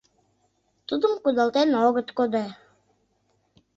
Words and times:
Тудым 0.87 1.13
кудалтен 1.23 1.69
огыт 1.85 2.07
кодо. 2.17 2.45